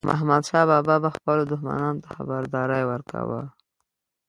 [0.15, 3.41] احمدشاه بابا به خپلو دښمنانو ته خبرداری ورکاوه.